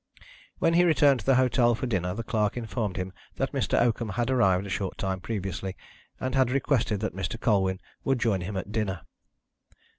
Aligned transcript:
When 0.57 0.73
he 0.73 0.83
returned 0.83 1.19
to 1.19 1.25
the 1.27 1.35
hotel 1.35 1.75
for 1.75 1.85
dinner 1.85 2.15
the 2.15 2.23
clerk 2.23 2.57
informed 2.57 2.97
him 2.97 3.13
that 3.35 3.51
Mr. 3.51 3.79
Oakham 3.79 4.09
had 4.09 4.31
arrived 4.31 4.65
a 4.65 4.69
short 4.71 4.97
time 4.97 5.19
previously, 5.21 5.75
and 6.19 6.33
had 6.33 6.49
requested 6.49 6.99
that 7.01 7.15
Mr. 7.15 7.39
Colwyn 7.39 7.79
would 8.03 8.17
join 8.19 8.41
him 8.41 8.57
at 8.57 8.71
dinner. 8.71 9.01